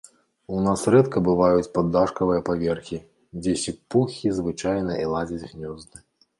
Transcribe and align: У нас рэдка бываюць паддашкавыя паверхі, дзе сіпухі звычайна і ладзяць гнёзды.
У 0.53 0.61
нас 0.67 0.85
рэдка 0.95 1.21
бываюць 1.27 1.71
паддашкавыя 1.75 2.43
паверхі, 2.49 2.97
дзе 3.43 3.53
сіпухі 3.67 4.35
звычайна 4.41 5.01
і 5.07 5.09
ладзяць 5.15 5.49
гнёзды. 5.55 6.07